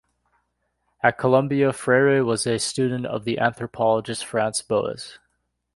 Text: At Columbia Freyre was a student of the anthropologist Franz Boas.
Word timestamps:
At 1.03 1.19
Columbia 1.19 1.71
Freyre 1.71 2.25
was 2.25 2.47
a 2.47 2.57
student 2.57 3.05
of 3.05 3.23
the 3.23 3.37
anthropologist 3.37 4.25
Franz 4.25 4.63
Boas. 4.63 5.19